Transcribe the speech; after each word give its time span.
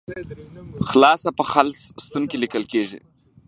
خلاصه 0.89 1.29
په 1.37 1.43
خلص 1.51 1.79
ستون 2.05 2.23
کې 2.29 2.37
لیکل 2.43 2.63
کیږي. 2.71 2.99